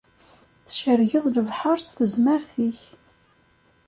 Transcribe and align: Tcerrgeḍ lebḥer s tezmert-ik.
Tcerrgeḍ 0.65 1.25
lebḥer 1.29 1.77
s 1.85 1.87
tezmert-ik. 1.97 2.79